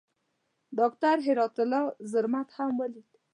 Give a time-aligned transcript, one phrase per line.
[0.77, 3.09] ډاکټر هرات الله زرمت هم ولید.